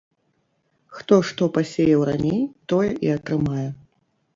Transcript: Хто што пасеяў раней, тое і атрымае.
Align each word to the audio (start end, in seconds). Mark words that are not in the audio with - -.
Хто 1.01 1.19
што 1.29 1.43
пасеяў 1.59 2.01
раней, 2.13 2.43
тое 2.75 2.91
і 3.05 3.17
атрымае. 3.21 3.69